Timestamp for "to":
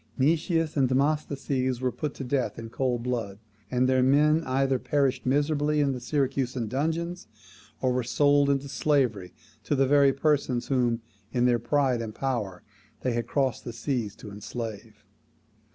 2.15-2.23, 9.63-9.75, 14.15-14.31